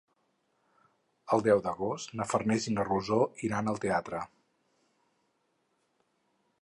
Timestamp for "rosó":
2.87-3.21